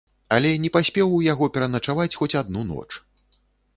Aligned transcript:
Але 0.37 0.53
не 0.63 0.71
паспеў 0.77 1.13
у 1.17 1.21
яго 1.25 1.49
пераначаваць 1.57 2.09
хоць 2.19 2.33
адну 2.43 2.67
ноч. 2.75 2.87